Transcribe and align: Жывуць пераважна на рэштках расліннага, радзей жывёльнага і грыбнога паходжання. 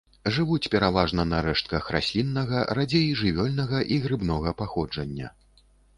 Жывуць 0.35 0.69
пераважна 0.75 1.25
на 1.33 1.41
рэштках 1.47 1.91
расліннага, 1.95 2.63
радзей 2.79 3.07
жывёльнага 3.21 3.83
і 3.97 3.99
грыбнога 4.07 4.49
паходжання. 4.63 5.27